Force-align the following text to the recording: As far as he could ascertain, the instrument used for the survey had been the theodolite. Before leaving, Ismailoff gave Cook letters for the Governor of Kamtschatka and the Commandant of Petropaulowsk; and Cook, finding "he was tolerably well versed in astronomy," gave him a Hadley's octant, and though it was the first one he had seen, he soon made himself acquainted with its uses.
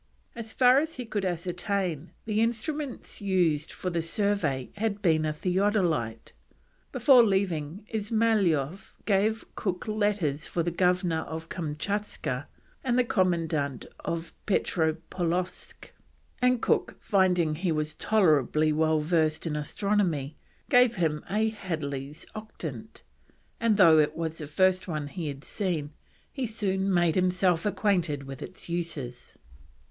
As 0.33 0.51
far 0.51 0.79
as 0.79 0.95
he 0.95 1.05
could 1.05 1.23
ascertain, 1.23 2.09
the 2.25 2.41
instrument 2.41 3.21
used 3.21 3.71
for 3.71 3.91
the 3.91 4.01
survey 4.01 4.71
had 4.77 4.99
been 5.03 5.21
the 5.21 5.31
theodolite. 5.31 6.33
Before 6.91 7.21
leaving, 7.23 7.85
Ismailoff 7.93 8.95
gave 9.05 9.45
Cook 9.53 9.87
letters 9.87 10.47
for 10.47 10.63
the 10.63 10.71
Governor 10.71 11.19
of 11.19 11.49
Kamtschatka 11.49 12.47
and 12.83 12.97
the 12.97 13.03
Commandant 13.03 13.85
of 13.99 14.33
Petropaulowsk; 14.47 15.91
and 16.41 16.63
Cook, 16.63 16.95
finding 16.99 17.53
"he 17.53 17.71
was 17.71 17.93
tolerably 17.93 18.73
well 18.73 19.01
versed 19.01 19.45
in 19.45 19.55
astronomy," 19.55 20.35
gave 20.67 20.95
him 20.95 21.23
a 21.29 21.49
Hadley's 21.49 22.25
octant, 22.33 23.03
and 23.59 23.77
though 23.77 23.99
it 23.99 24.17
was 24.17 24.39
the 24.39 24.47
first 24.47 24.87
one 24.87 25.09
he 25.09 25.27
had 25.27 25.43
seen, 25.43 25.91
he 26.33 26.47
soon 26.47 26.91
made 26.91 27.13
himself 27.13 27.67
acquainted 27.67 28.23
with 28.23 28.41
its 28.41 28.67
uses. 28.67 29.37